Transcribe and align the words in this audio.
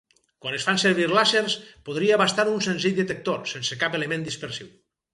Quan 0.45 0.55
es 0.59 0.63
fan 0.69 0.79
servir 0.83 1.05
làsers, 1.11 1.57
podria 1.91 2.19
bastar 2.23 2.49
un 2.57 2.67
senzill 2.71 2.99
detector, 3.05 3.41
sense 3.55 3.81
cap 3.85 4.03
element 4.03 4.31
dispersiu. 4.31 4.77